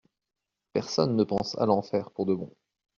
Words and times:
Personne 0.73 1.15
ne 1.15 1.23
pense 1.23 1.55
à 1.59 1.67
l'enfer 1.67 2.09
pour 2.09 2.25
de 2.25 2.33
bon. 2.33 2.51